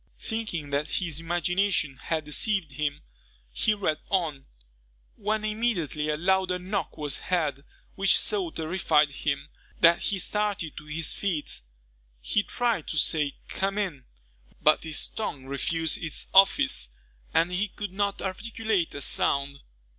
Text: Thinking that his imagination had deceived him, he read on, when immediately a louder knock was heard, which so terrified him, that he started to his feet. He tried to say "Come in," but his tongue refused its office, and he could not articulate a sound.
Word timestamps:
Thinking 0.17 0.71
that 0.71 0.87
his 0.93 1.19
imagination 1.19 1.97
had 1.97 2.23
deceived 2.25 2.71
him, 2.71 3.03
he 3.51 3.75
read 3.75 3.99
on, 4.09 4.47
when 5.15 5.45
immediately 5.45 6.09
a 6.09 6.17
louder 6.17 6.57
knock 6.57 6.97
was 6.97 7.19
heard, 7.19 7.63
which 7.93 8.17
so 8.17 8.49
terrified 8.49 9.11
him, 9.11 9.49
that 9.79 10.01
he 10.01 10.17
started 10.17 10.75
to 10.77 10.87
his 10.87 11.13
feet. 11.13 11.61
He 12.19 12.41
tried 12.41 12.87
to 12.87 12.97
say 12.97 13.35
"Come 13.47 13.77
in," 13.77 14.05
but 14.59 14.85
his 14.85 15.07
tongue 15.07 15.45
refused 15.45 16.01
its 16.01 16.29
office, 16.33 16.89
and 17.31 17.51
he 17.51 17.67
could 17.67 17.93
not 17.93 18.23
articulate 18.23 18.95
a 18.95 19.01
sound. 19.01 19.59